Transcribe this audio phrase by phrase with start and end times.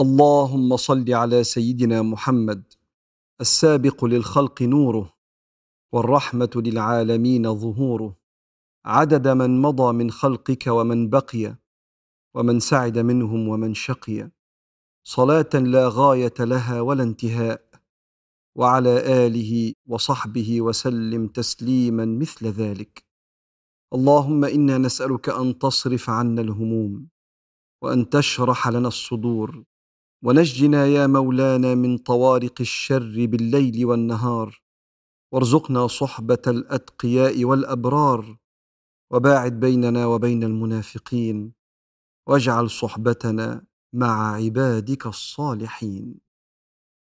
[0.00, 2.62] اللهم صل على سيدنا محمد
[3.40, 5.12] السابق للخلق نوره
[5.92, 8.16] والرحمة للعالمين ظهوره.
[8.84, 11.56] عدد من مضى من خلقك ومن بقي
[12.34, 14.30] ومن سعد منهم ومن شقي.
[15.04, 17.64] صلاة لا غاية لها ولا انتهاء.
[18.56, 23.04] وعلى آله وصحبه وسلم تسليما مثل ذلك.
[23.94, 27.08] اللهم إنا نسألك أن تصرف عنا الهموم
[27.82, 29.64] وأن تشرح لنا الصدور
[30.24, 34.62] ونجنا يا مولانا من طوارق الشر بالليل والنهار.
[35.32, 38.36] وارزقنا صحبة الأتقياء والأبرار.
[39.12, 41.52] وباعد بيننا وبين المنافقين.
[42.28, 46.14] واجعل صحبتنا مع عبادك الصالحين.